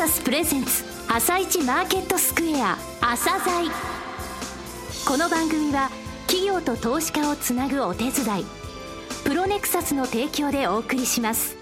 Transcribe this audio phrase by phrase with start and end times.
[0.00, 3.70] サスプレゼンツ朝一マーケットスクエア朝鮮
[5.06, 5.90] この番組は
[6.26, 8.46] 企業と投資家をつなぐお手伝い
[9.26, 11.54] プロネクサスの提供でお送りします。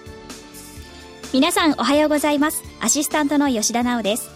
[1.34, 2.62] 皆さんおはようございます。
[2.78, 4.30] アシスタントの吉田直です。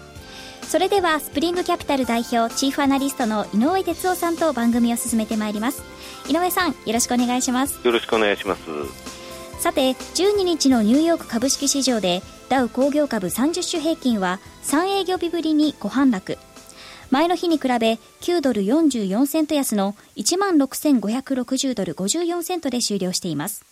[0.63, 5.85] それではスプリングキャピタル代表チーフアナリストの井上哲夫さんと番組を進めてまいります。
[6.29, 7.79] 井上さんよろしくお願いします。
[7.87, 8.63] よろしくお願いします。
[9.61, 12.21] さて12日のニューヨーク株式市場で
[12.53, 16.37] ダウ工業株30種平均は3営業日ぶりに5反落。
[17.11, 23.65] 前の日に比べ9ドル44セント安の1万6560ドル54セントで終了しています。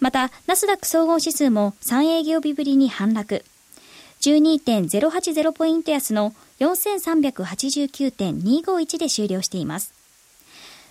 [0.00, 3.44] またナスダック総合指数も3営業日ぶりに反落。
[4.22, 9.94] 12.080ポイント安の4389.251で終了しています。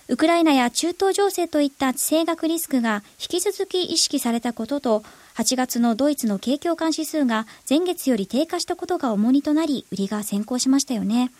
[0.08, 5.02] ウクライナや中東情勢といった地政学リスクが引き続き意識されたことと、
[5.34, 11.30] 8月のドイツの景況感指数が前月より低下したことが重荷となり、売りが先行しましたよね。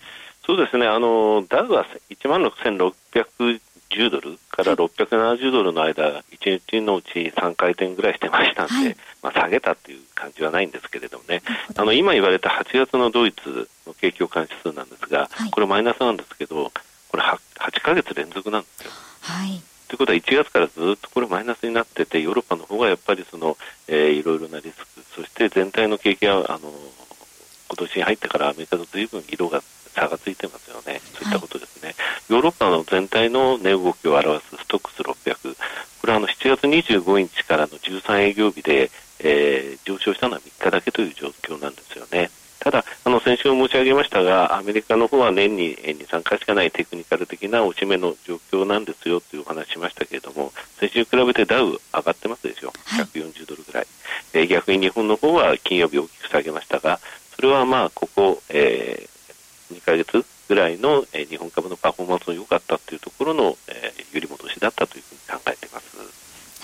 [0.45, 11.43] そうですね、あのダウは1万6610ドルから670ドルの間、1日のうち3回転ぐらいしてましたんで、はい、まあ、下げたという感じはないんですけれどもね、
[11.77, 16.73] あの今言われた8月のドイツの景況感指数なんですが、はい、これマイナスなんですけど、
[17.09, 18.91] これ 8, 8ヶ月連続なんですよ。
[19.21, 26.61] はいということは1月からずっとこれマイナスになっててヨーロッパの方がやっぱりその、えー、いろいろなリスクそして全体の景気はあの
[27.69, 29.61] 今年に入ってからアメリカとずいぶん色が
[29.95, 31.03] 差がついてますよね。
[31.13, 31.97] そういったことですね、はい、
[32.31, 35.57] ヨーロッパの全体の値動きを表すストックス600
[36.01, 42.31] これはあの7月25日からの13営業日で、えー、上昇したのは3日だけという状況なんですよね。
[42.61, 42.85] ただ、
[43.25, 53.87] 先週申し上げましたが、アメリカの方は年に2、3回しかないテクニカル的な落ち目の状況なんですよというお話しましたけれども、先週比べてダウ上がってますでしょ、140ドルぐらい。
[54.35, 56.99] え逆に日本の方は金曜日大きく下げましたが、
[57.37, 65.97] それはまあ、ここ、えー、2ヶ月ぐらいの、えー、日本株のパフォーマンスの良かったというところの、えー、揺り戻しだったというふうに考えています。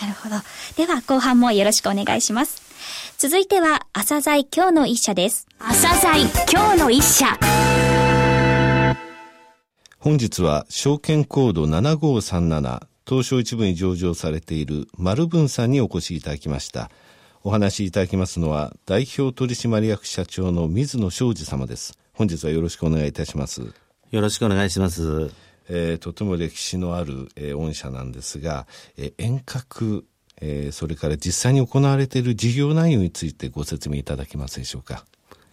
[0.01, 0.37] なるほど。
[0.77, 2.68] では、後半もよろしくお願いします。
[3.21, 5.49] 続いては、朝鮮今日の一社です。
[5.59, 7.27] 朝鮮今日の一社。
[9.99, 16.93] 本日は証券コード7537東証一部に上場されている丸文さんにお越しいただきました。
[17.43, 21.99] お話しいただきますのは代表取締役社長の水野昌司様です。
[22.13, 23.63] 本日はよろしくお願いいたします。
[24.13, 25.33] よろしくお願いします。
[25.69, 30.07] えー、とても歴史のある、えー、御社なんですが、えー、遠隔
[30.41, 35.05] えー、それから実際に行われている事業内容についてご説明いただけますでしょうか。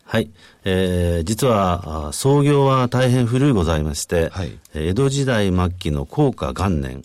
[0.07, 0.29] はい。
[0.63, 7.01] えー、実は、創業は大変古いございまして、はい、江戸時代末期の高価元年、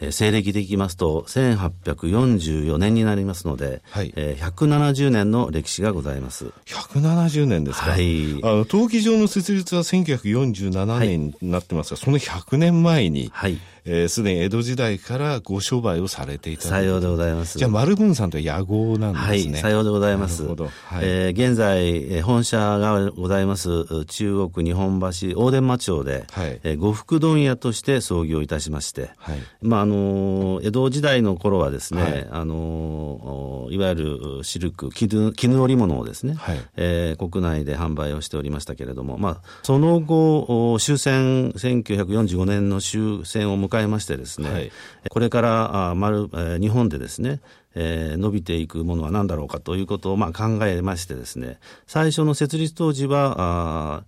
[0.00, 6.52] えー、西暦でいきますと、1844年になりますので、はい、えー、170年の歴史がございます。
[6.66, 7.90] 170年ですか。
[7.90, 8.34] はい。
[8.44, 13.58] あの、登記上の設立は1947年になってますが、はい、その100年前に、はい。
[13.86, 17.58] えー、すでに江戸時代からご商売をされていたさようでございます。
[17.58, 19.52] じゃあ、丸文さんと屋号なんですね。
[19.52, 20.42] はい、さようでございます。
[20.42, 20.64] なるほど。
[20.64, 20.72] はい、
[21.02, 44.72] えー、現在、本社がございます、中国日本橋大伝町町で、はい、えー、呉服問屋として創業いたしまして、はい、まあ、あの、江戸時代の頃はですね、はい、あの、いわゆるシルク、絹絹織物をですね、はい、えー、国内で販売をしておりましたけれども、まあ、その後、終戦、1945年の終戦を迎えましてですね、はい、
[45.08, 47.40] これからあ丸、えー、日本でですね、
[47.74, 54.04] えー、伸びていくものは何だろうかということをまあ考えましてですね、最初の設立当時は、あ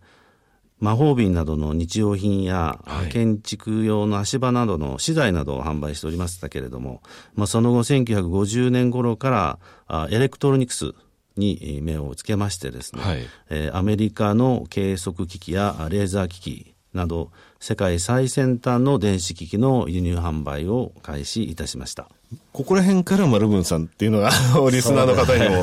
[0.78, 7.02] 魔法瓶などの日用品や、はい、建築用の足場などの資材などを販売しておりましたけれども、
[7.34, 10.92] まあ、その後1950年頃からあエレクトロニクス
[11.36, 17.30] に目をつけましてですね、はい、えー、アメリカの計測機器やレーザー機器など
[17.60, 22.08] 世界最先端の電子機器の輸入販売を開始いたしました。
[22.52, 24.30] ここら辺から丸文さんっていうのが
[24.72, 25.62] リスナーの方にも、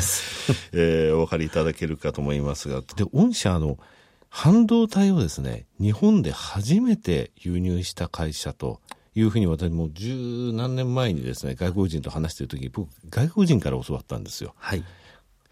[0.72, 3.78] えー、お分かりいただけるかと思いますが、で、御社の
[4.30, 8.80] 半導体をですね、日本で初めて輸入した会社と
[9.16, 14.54] いうふうに私も十何年前にですね、外国人と話しているときに、僕、外国人から教わったんですよ。
[14.58, 14.84] はい。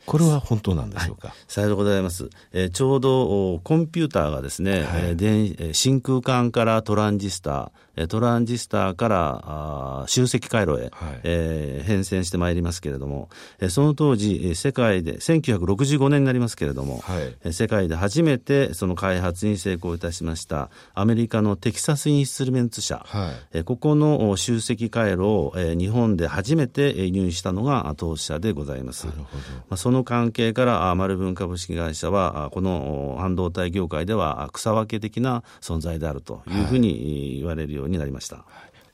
[0.05, 1.29] これは本当なんでしょうか？
[1.29, 2.29] はい、さようでございます。
[2.53, 29.05] えー、ちょうどコンピューターがですね、はい、えー、真空管からトランジスター、トランジスターからあ集積回路へ、はい、えー、変遷してまいりますけれども、えー、その当時、世界で、1965年になりますけれども、はい、世界で初めてその開発に成功いたしましたアメリカのテキサスインストゥルメンツ社、はい、えー、ここの集積回路を、えー、日本で初めて輸入したのが当社でございます。
[29.05, 29.43] なるほど。
[29.69, 38.37] まあ、そその関係から、丸文株式会社は、この半導体業界では草分け的な存在であるというふうに言われるようになりました。
[38.37, 38.45] はい、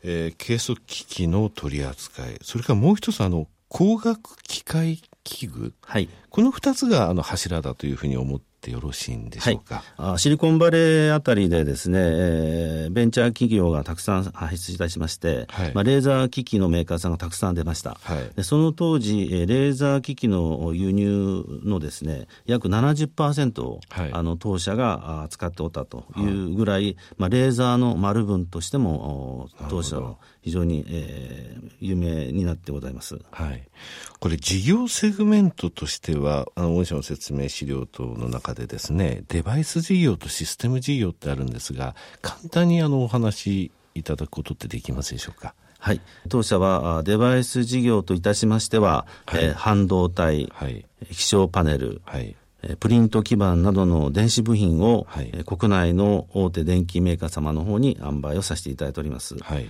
[0.02, 33.20] えー、計測機器の取り扱い、それからもう一つ、あの、光学機械器具、はい、この二つがあの柱だというふうに思ってよろしいんでしょうか、はい、シリコンバレーあたりでですね、えー、ベンチャー企業がたくさん輩出いたしまして、はい、まあ、レーザー機器のメーカーさんがたくさん出ました、はい、でその当時、レーザー機器の輸入のですね約70%を、はい、あの当社が使っておったというぐらい、まあ、レーザーの丸分としても当社は非常に、えー、有名になってございます。
[33.32, 33.68] はい。
[34.22, 45.54] これ事業セグメントとしては、あの、御社の説明資料等の中でですね、デバイス事業とシステム事業ってあるんですが、簡単にあの、お話いただくことってできますでしょうか？
[45.80, 46.00] はい。
[46.30, 52.38] 当社はデバイス事業といたしましては、はい、えー、半導体、はい、気象パネル、はい、
[52.80, 59.38] プリント基板などの電子部品を、はい、国内の大手電機メーカー様の方に販売をさせていただいております。
[59.38, 59.70] はい、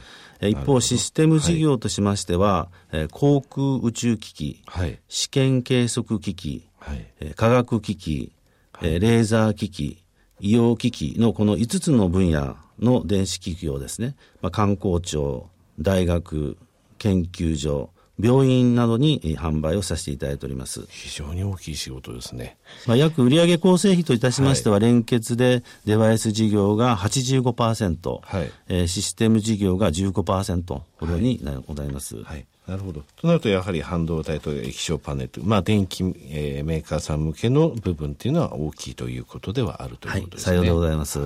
[0.51, 8.31] 一方、システム事業としましては、はい、航空宇宙機器、はい、試験計測機器、はい、科学機器、
[8.72, 10.04] はい、レーザー機器、
[10.39, 15.50] 医療機器のこの5つの分野の電子機器をですね、まあ、観光庁、
[15.80, 16.57] 大学、
[17.00, 20.85] 研究所、病院などに販売をさせていただいております。
[20.89, 22.57] 非常に大きい仕事ですね。
[22.87, 32.15] まあ、約売上構成比といたしましては、はい、連結でデバイス事業が85%、はい、えー、システム事業が15%ほどにございます。
[32.15, 33.01] はい、はいなるほど。
[33.15, 40.57] となると、やはり半導体と液晶パネル、まあ、電気、えー、メーカーさん向けの部分っていうのは大きいということではあるということですね。
[40.57, 41.19] はい、さようでございます。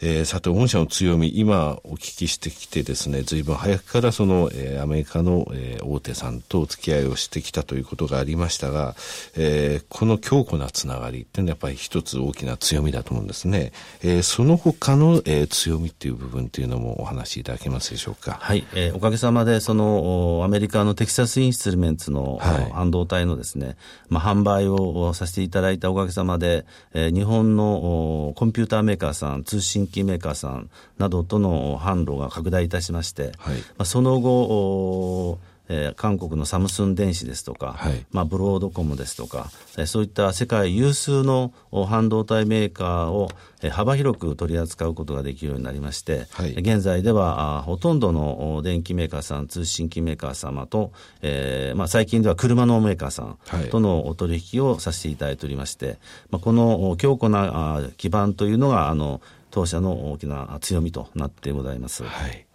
[0.00, 8.94] えー、さて、御社の強み、今お聞きしてきてですね、随分早くからその、えー、アメリカの、えー、大手さんとお付き合いをしてきたということがありましたが、
[9.36, 13.72] えー、この強固なつながりっていうのはやっぱり一つ大きな強みだと思うんですね。
[14.02, 18.38] えー、その他の、えー、強みっていう部分っていうのもお話しいただけますでしょうか？
[18.40, 23.76] はい、えー、おかげさまで、その、アメリカのテキサスインストゥルメンツの、はい、半導体のですね、
[24.08, 35.38] まあ、販売をさせていただいたおかげさまで、えー、日本のコンピューターメーカーさん、通信機メーカーさん、などとの販路が拡大いたしまして、はい、まあ、その後、
[35.68, 41.52] えー、韓国のサムスン電子ですとか、はい、まあ、ブロードコムですとか、えー、そういった世界有数の
[41.88, 43.30] 半導体メーカーを、
[43.62, 50.92] えー、幅広く取り扱うことができるようになりまして、はい、現在ではあほとんどの電機メーカーさん、通信機メーカー様と、
[51.22, 53.38] えーまあ、最近では車のメーカーさん
[53.70, 55.98] とのお取引をさせていただいておりまして、
[56.30, 59.20] まあ、この強固な基盤というのが、あの
[59.56, 62.04] 当社の大きな強みとなってございます。
[62.04, 62.46] はい。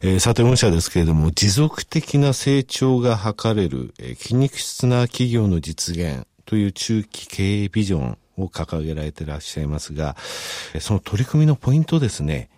[0.00, 10.16] えー、さて、御社ですけれども、持続的な成長が図れる、えー、筋肉質な企業の実現という中期経営ビジョンを掲げられていらっしゃいますが、
[10.80, 12.50] その取り組みのポイントですね、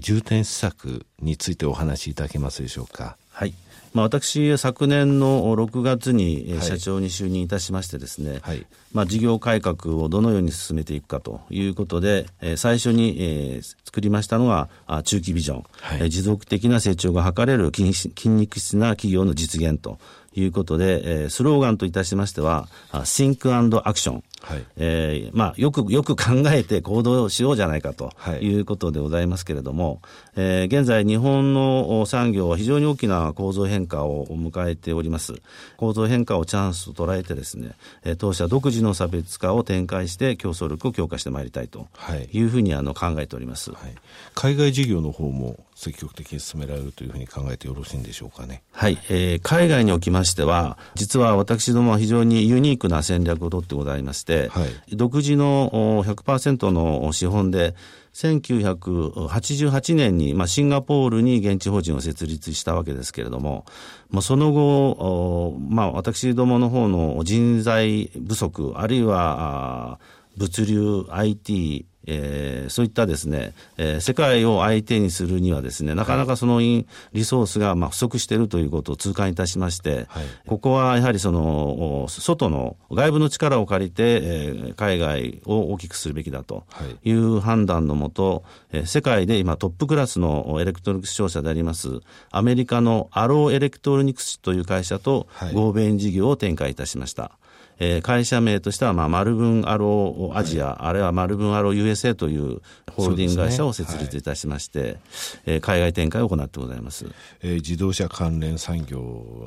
[0.00, 3.16] 重点施策についてお話しいただけますでしょうか。
[3.30, 3.54] はい。
[3.92, 12.26] まあ、私、昨年の6月に社長に就任いたしましてですね、はい、まあ、事業改革をどのように進めていくかということで、
[12.56, 14.68] 最初に作りましたのが
[15.02, 19.98] 中期ビジョン、はい、持続的な成長が図れる筋肉質な企業の実現と
[20.34, 24.22] いうことで、スローガンといたしましては、Think and Action。
[24.42, 30.00] はい、えー、まあ、よく、よく考えて行動しようじゃないかということでございますけれども、はい、
[30.36, 35.34] えー、現在日本の産業は非常に大きな構造変化を迎えております。
[35.76, 37.72] 構造変化をチャンスと捉えてですね、
[38.18, 41.88] 当社独自の差別化を展開して競争力を強化してまいりたいと
[42.32, 43.72] いうふうにあの考えております。
[43.72, 43.94] はい、
[44.34, 48.62] 海外事業の方も積極的に進められるというふうに考えてよろしいんでしょうかね。
[48.72, 57.74] はい、えー、海外におきましては、実は私どもは非常にユニークな戦略をとってございまして、はい、独自の100%の資本で、
[58.12, 63.64] 1988年に、まあ、シンガポールに現地法人を設立したわけですけれども、
[64.10, 70.00] まあ、その後、まあ、私どもの方の人材不足、あるいは
[70.36, 76.86] 物流、IT、えー、そういったですね、えー、世界を相手にするにはですね、なかなかそのリ
[77.24, 86.64] ソースがまあ不足しているということを痛感いたしまして、はい、ここはやはりその、外の外部の力を借りて、えー、海外を大きくするべきだと
[87.04, 87.20] い。
[87.20, 97.32] う判断のもと、えー、世界で今トップクラスのエレクトロニクス商社であります、アメリカのアローエレクトロニクスという会社と合弁事業を展開いたしました。
[97.80, 102.60] えー、会社名としては、まあ、マルブンアローアジア、あるいはマルブンアロー USA という
[102.92, 104.98] ホールディング会社を設立いたしまして、ねはい、
[105.46, 107.06] えー、海外展開を行ってございます、
[107.42, 109.00] えー、自動車関連産業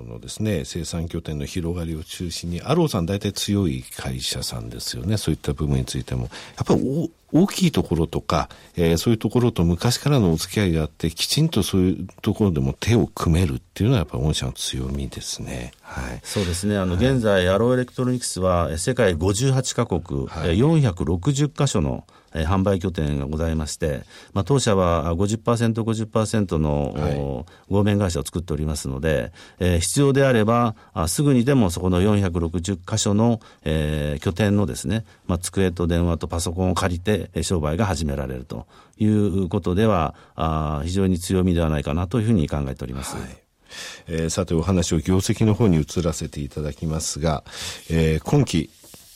[0.07, 5.17] のですね生産拠点の広がりを中心にアローさん大体強い会社さんですよね。
[5.17, 6.23] そういった部分についても。
[6.23, 6.27] や
[6.63, 15.71] っぱり大きいところとか、えー、そういうところと昔からのお付き合いがあって、きちんとそういうところでも手を組めるっていうのはやっぱ御社の強みですね。
[15.81, 16.19] はい。
[16.23, 16.77] そうですね。
[16.77, 43.15] あの、はい、現在、アローエレクトロニクスは世界58カ国、はい、460カ所のえー、販売拠点がございまして、まあ、当社は50%、50%の、はい、合弁会社を作っておりますので、えー、必要であればあ、すぐにでもそこの460箇所の、えー、拠点のですね、まあ、机と電話とパソコンを借りて、商売が始められるということでは、あ非常に強みではないかなというふうに考えております。
[43.15, 43.43] はい
[44.07, 47.43] えー、さてお話を業績の方に移らせていただきますが、
[47.89, 48.69] えー、今期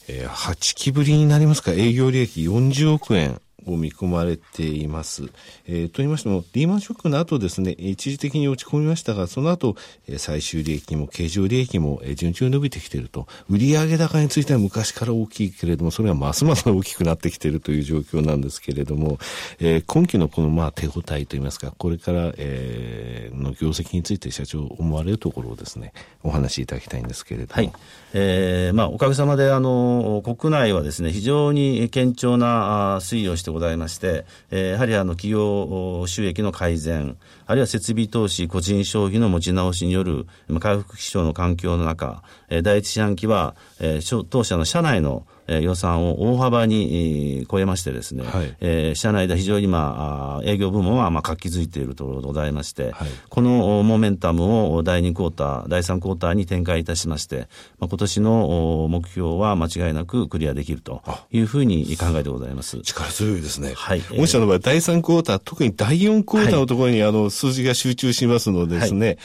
[0.07, 3.41] えー、8期ぶりになりますか、営業利益40億円。
[3.75, 5.23] 見込まれています。
[5.65, 9.75] えー、と言いましても、リーマンショックの後ですね、一時的に落ち込みましたが、その後、
[10.07, 13.27] え最終利益も経常利益も、順調に伸びてきていると。
[13.49, 19.17] 売上高については昔から大きいけれども、それはますます大きくなってきているという状況なんですけれども、
[19.59, 25.93] えー、今期のこのまあ手応えといいますか、これから、えー、の業績について社長思われるところをですね、
[26.23, 27.53] お話しいただきたいんですけれども。
[27.53, 27.71] はい。
[28.13, 40.27] えー、まあおかげさまで、あの、国内はですね、非常に堅調な推移をしてございまして、えー、やはりあの企業収益の改善、あるいは設備投資、個人消費の持ち直しによる
[40.59, 57.47] 回復基調の環境の中、えー、第一四半期は、えー、当社の社内のえー、予算を大幅に、えー、超えましてですね、はい、えー、社内で非常に、まあ、営業部門は、まあ、活気づいているところでございまして、はい、このモメンタムを第2クォーター、第3クォーターに展開いたしまして、
[57.79, 61.01] まあ、今年の目標は間違いなくクリアできると
[61.31, 62.81] いうふうに考えてございます。
[62.81, 63.73] 力強いですね。
[63.75, 64.01] はい。
[64.17, 69.17] 御社の場合、第3クォーター、特に第4クォーターのところに、あの、数字が集中しますのでですね、はい、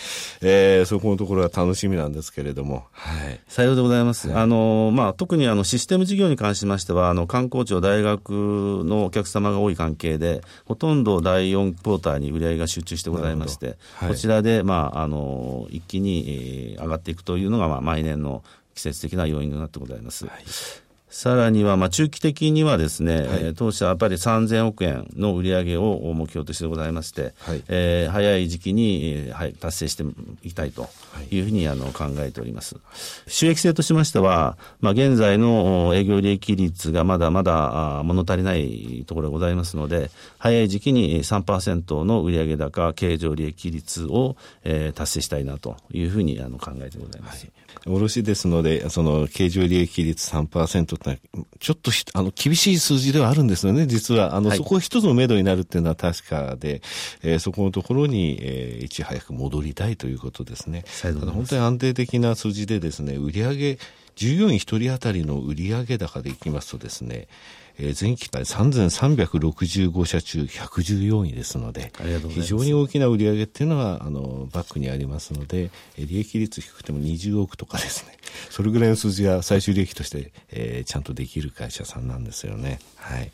[0.43, 2.85] えー、そこのところは楽しみなんですけれども。
[2.93, 3.41] はい。
[3.49, 4.29] さようでございます。
[4.29, 20.27] はい、あの、まあ、特にあの、システム事業に関しましては、あの観光庁、大学のお客様が多い関係で、ほとんど第4クォーターに売り上げが集中してございまして、はい、こちらで、まあ、あの一気に、えー、上がっていくというのが、まあ、毎年の季節的な要因となってございます。
[20.27, 20.45] はい
[21.13, 30.05] さらには、まあ、中期的にはですね、はい、当社はやっぱり3000億円の売り上げを目標としてございまして、はい、えー、早い時期に、はい、達成して
[30.43, 30.89] いきたいと
[31.31, 32.77] いうふうにあの考えております。
[33.27, 47.45] 収益性としましては、まあ、現在の営業利益率がまだまだ物足りないところがございますので、早い時期に3%の売上高経常利益率を、えー、達成したいなというふうにあの考えてございます。
[47.45, 47.53] はい
[47.87, 51.21] 卸ですので、その経常利益率3%って
[51.59, 54.35] ちょっとあの厳しい数字ではあるんですよね、実は。
[54.35, 56.83] あの、はい、そこ一つの目処になるっていうのは確かで、
[57.23, 60.85] えー、そこのところに、えー、いち早く戻りたいということですね。
[61.03, 63.79] ただ本当に安定的な数字でですね、売上
[64.17, 67.29] 従業員一人当たりの売上高でいきますとですね、
[67.79, 71.93] えー、前期から3365社中114位ですので、
[72.29, 78.17] 非常に大きな売り上げっていうのは、あの、バックにありますので、利益率低くても20億とかですね、
[78.51, 82.79] それぐらいの数字が最終利益として、えー、ちゃんとできる会社さんなんですよね。
[82.97, 83.33] はい。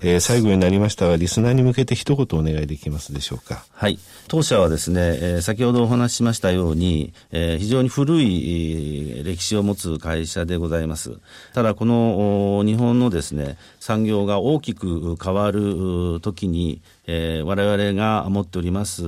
[0.00, 3.64] えー、最後になりましたが、リスナーに向けて一言お願いできますでしょうか？
[3.72, 3.98] はい。
[4.28, 11.18] 当社はですね、えー、先ほどお話ししましたように、えー、非常に古い歴史を持つ会社でございます。
[11.54, 16.80] ただ、この日本のですね、産業が大きく変わる時に、
[17.12, 19.02] えー、我々が持っております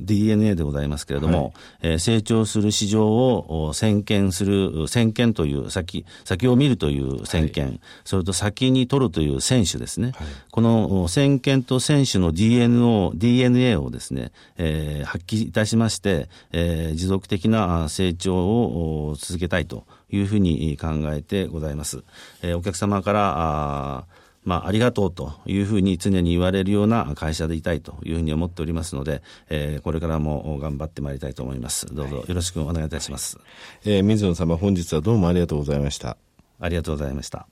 [0.00, 1.52] DNA でございますけれども、はい、
[1.82, 10.12] えー、成長する市場を先見する、先見という先、先を見るという先見、はい、それと先に取るという選手ですね。
[10.14, 22.04] はい、この先見と選手の DNA, DNA をですね、えー、発揮いたしまして、えー、持続的な成長を続けたいというふうに考えてございます。
[22.42, 24.04] えー、お客様からあ
[24.46, 29.20] まあ、ありがとうというふうに常に言われるような会社でいたいというふうに思っておりますので、
[29.50, 31.92] えー、これからも頑張ってまいりたいと思います。
[31.92, 33.38] どうぞよろしくお願いいたします。
[33.38, 36.16] はい、えー、水野様、本日はどうもありがとうございました。
[36.60, 37.48] ありがとうございました。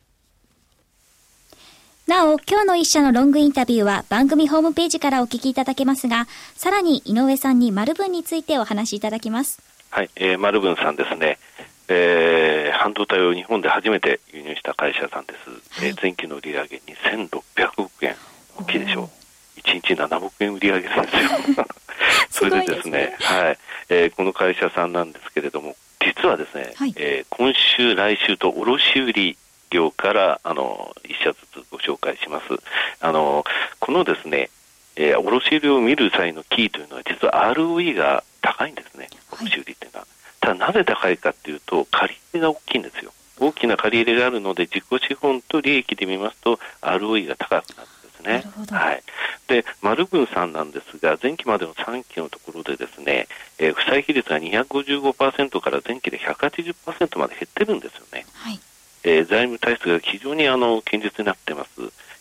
[2.07, 9.61] なお、今日の一社のロングインタビューは番組ホームページからお聞きいただけますが、さらに井上さんに丸文についてお話しいただきます。
[9.91, 11.39] はい、えー、丸文さんですね。
[11.89, 18.15] えー、半導体を日本で初めて輸入した会社さんです、はい、えー、前期の売上2600億円
[18.59, 19.05] 大きいでしょ。
[19.05, 21.05] う1日7億円売り上げですよ。
[22.31, 29.37] それでですねはい、えー、この会社さんなんですけれども実はですね、はい、えー、今週来週と卸売
[29.71, 32.47] 量からあの1社ずつご紹紹介します。
[33.01, 33.45] あの、
[33.79, 34.51] このですね、
[34.97, 40.01] えー、卸売を見る際のキーというのは実は ROE が高いんですね、卸売っていうのは。
[40.01, 40.07] はい、
[40.45, 43.13] ただなぜ高いかっていうと、借り入れが大きいんですよ。
[43.41, 48.77] 大きな借り入れがあるので、自己資本と利益で見ますと、ROE が高くなるんですね。
[48.77, 49.03] はい。
[49.49, 53.27] で、丸分さんなんですが、前期までの3期のところでですね、
[53.59, 58.27] えー、負債比率が255%から前期で180%まで減ってるんですよね。
[58.35, 58.61] はい。
[59.05, 61.71] えー、財務体質が非常にあの堅実になってます。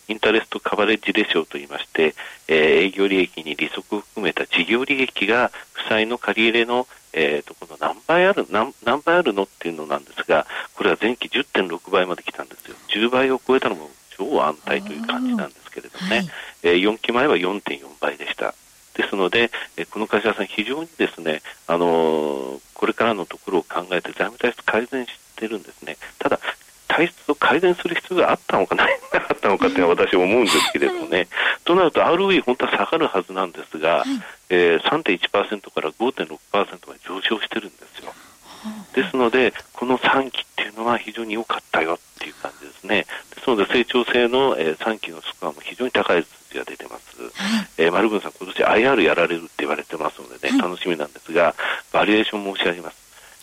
[0.08, 2.14] インタレストカバレッジレシオといいまして、
[2.48, 2.56] えー、
[2.86, 12.76] 営業利益に利息を含めた事業利益が負債の借り入れの、えー、とこの何倍ある何何倍あるのっていうのなんですが、これは前期10.6倍まで来たんですよ。
[12.88, 16.28] 10倍を超えたのも超安泰という感じなんですけれどもね、はい、
[16.62, 18.54] えー、4期前は4.4倍でした。
[18.94, 25.96] ですので、えこの会社さん、非常にですね、あのー、これからのところを考えて財務体質改善してるんですね。
[26.18, 26.38] ただ、
[26.88, 31.28] 体質を改善する必要があったのかなかったのかっていうのは私は思うんですけれどもね、はい、
[31.64, 34.04] となると ROE 本当は下がるはずなんですが、はい
[34.50, 38.12] えー、3.1%から5.6%まで上昇してるんですよ。
[38.94, 43.06] ですので、この3期っていうのは非常に良かったよっていう感じですね。
[43.34, 47.22] ですので、成長性の、えー、3期のスコアも非常に高い数字が出てます。
[47.22, 47.32] はい、
[47.78, 51.54] えー、丸文さん、今年 IR やられるって言われてますのでね、はい、楽しみなんですが、
[51.92, 52.96] バリエーション申し上げます。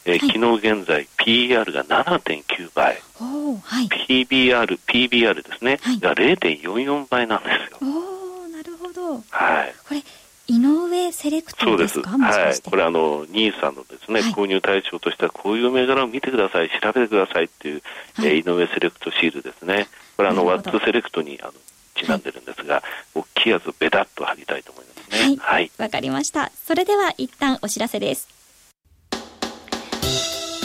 [0.05, 7.77] えー、はい、昨日現在 PER が7.9倍、はい、PBR、PBR ですね、はい、が0.44倍なんですよ。
[7.81, 9.23] おなるほど。
[9.29, 9.73] はい。
[9.87, 10.03] これ
[10.47, 12.09] 井上セレクトですか？
[12.11, 12.39] そうです。
[12.39, 12.61] はい。
[12.71, 17.81] これあの、ニーサのですね、はい、購入対象としてはこういう銘柄を見てください、調べてくださいっていう、
[18.15, 19.87] はい、えー、井上セレクトシールですね。
[20.17, 21.53] これあの、ワッツセレクトにあの
[21.95, 22.83] ちなんでるんですが、はい、
[23.15, 25.37] 大きいやつをベタっと貼りたいと思いますね。
[25.39, 25.71] はい。
[25.77, 26.51] わ、かりました。
[26.65, 28.27] それでは一旦お知らせです。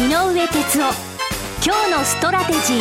[0.00, 0.94] 井上哲夫。
[1.62, 2.78] 今日のストラテジー。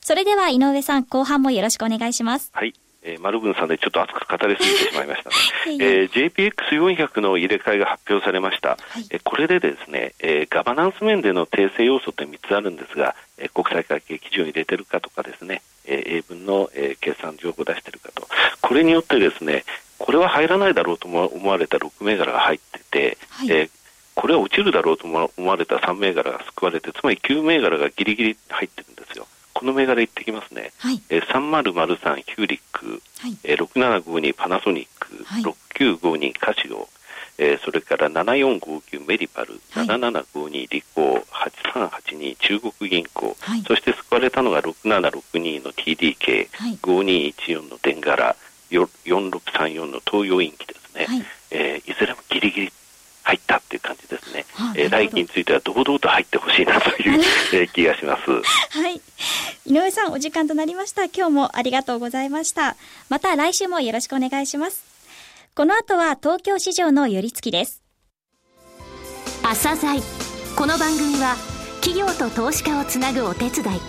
[0.00, 2.50] それでは井上さん後半もよろしくお願いします。
[2.52, 2.74] はい。
[3.02, 5.36] えー、丸文さんでちょっと熱く語りすぎてしまいましたね。
[5.80, 8.70] えー、JPX400 の入れ替えが発表されました。
[8.70, 18.26] はい、えー、これでですね、えー、ガバナンス面での訂正要素って3つあるんですが、えー、国際会計基準を入れてるかとかですね、えー、英文の、えー、決算情報を出してるかと。
[18.60, 19.64] これによってですね、
[19.98, 23.79] これは入らないだろうと思われた6銘柄が入ってて、はい、えー
[24.14, 29.26] これは落ちるだろうと思われた3銘柄が救われて、つまり9銘柄がギリギリ入ってるんですよ。
[29.54, 30.72] この銘柄いってきますね。
[30.78, 36.88] はい、えー、3003ヒューリック、はい、えー、6752パナソニック、はい、6952カシオ、
[37.38, 41.24] えー、それから7459メリパル、はい、7752リコー、
[41.72, 48.36] 8382中国銀行、はい、そして救われたのが6762の TDK、はい、5214のデンガラ、
[48.70, 52.72] 4634の東洋インキですね、はい、えー、いずれもギリギリ
[53.30, 54.44] 入ったっていう感じですね。
[54.74, 57.20] えー、来期については堂々と入ってほしいなという、
[57.54, 58.30] えー、気がします。
[58.30, 59.00] はい。
[59.66, 61.04] 井上さん、お時間となりました。
[61.04, 62.76] 今日もありがとうございました。
[63.08, 64.82] また来週もよろしくお願いします。
[65.54, 67.82] この後は東京市場の寄り付きです。
[69.42, 70.02] 朝鮮
[70.56, 71.36] この番組は
[71.80, 73.80] 企業と投資家をつなぐお手伝い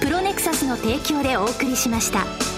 [0.00, 2.53] プロネクサスの提供でお送りしました。